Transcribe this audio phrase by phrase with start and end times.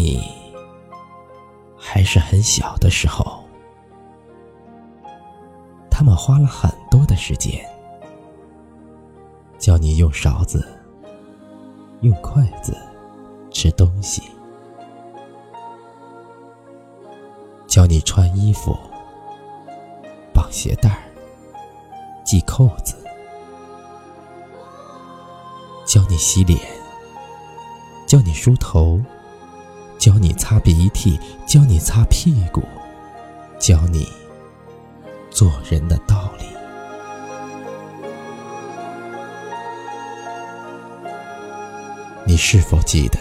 [0.00, 0.18] 你
[1.76, 3.44] 还是很小的时候，
[5.90, 7.62] 他们花了很多的时间，
[9.58, 10.66] 教你用勺子、
[12.00, 12.74] 用筷子
[13.50, 14.22] 吃东西，
[17.66, 18.74] 教你穿衣服、
[20.32, 20.98] 绑鞋带、
[22.24, 22.96] 系扣子，
[25.84, 26.58] 教你洗脸，
[28.06, 28.98] 教你梳头。
[30.00, 32.62] 教你擦鼻涕，教你擦屁股，
[33.58, 34.08] 教你
[35.30, 36.46] 做人的道理。
[42.24, 43.18] 你是否记得，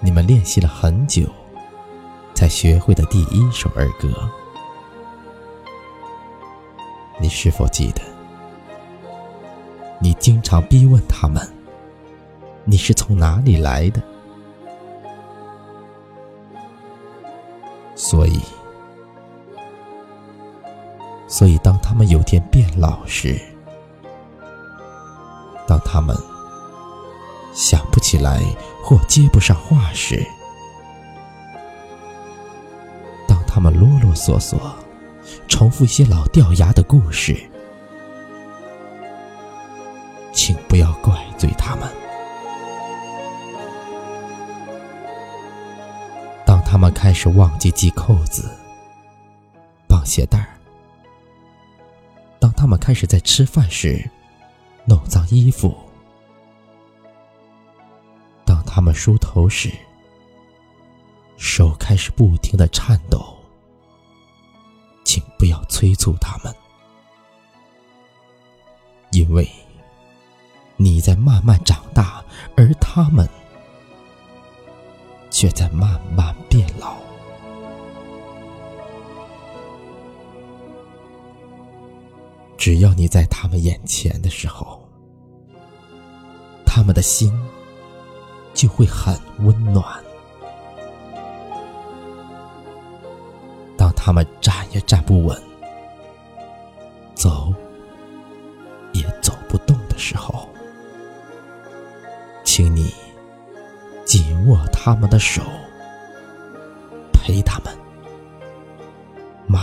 [0.00, 1.22] 你们练习了很久，
[2.34, 4.08] 才学会的第一首儿歌？
[7.20, 8.02] 你是否记得，
[10.00, 11.40] 你经常逼问他们，
[12.64, 14.02] 你是从哪里来的？
[18.02, 18.40] 所以，
[21.28, 23.38] 所以，当他们有天变老时，
[25.68, 26.16] 当他们
[27.52, 28.40] 想不起来
[28.82, 30.26] 或接不上话时，
[33.28, 34.56] 当他们啰啰嗦嗦
[35.46, 37.36] 重复一些老掉牙的故事，
[40.32, 41.86] 请不要怪罪他们。
[46.70, 48.48] 他们开始忘记系扣子、
[49.88, 50.56] 绑鞋带儿。
[52.38, 54.08] 当他们开始在吃饭时
[54.84, 55.76] 弄脏衣服，
[58.44, 59.68] 当他们梳头时
[61.36, 63.36] 手开始不停的颤抖，
[65.04, 66.54] 请不要催促他们，
[69.10, 69.50] 因为
[70.76, 72.24] 你在慢慢长大，
[72.56, 73.28] 而他们。
[75.40, 76.98] 却在慢慢变老。
[82.58, 84.86] 只要你在他们眼前的时候，
[86.66, 87.32] 他们的心
[88.52, 89.82] 就会很温暖。
[93.78, 95.42] 当他们站也站不稳，
[97.14, 97.50] 走
[98.92, 100.46] 也走不动的时候，
[102.44, 102.92] 请你。
[104.46, 105.42] 握他们的手，
[107.12, 107.76] 陪他们
[109.46, 109.62] 慢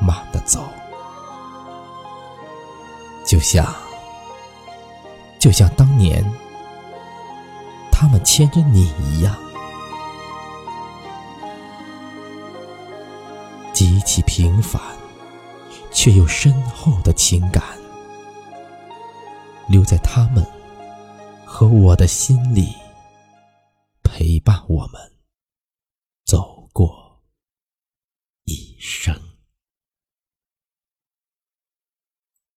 [0.00, 0.60] 慢的走，
[3.26, 3.66] 就像，
[5.38, 6.24] 就像当年
[7.90, 9.36] 他们牵着你一样，
[13.72, 14.80] 极其平凡
[15.90, 17.62] 却又深厚的情感，
[19.66, 20.44] 留在他们
[21.44, 22.74] 和我的心里。
[24.18, 25.17] 陪伴我们。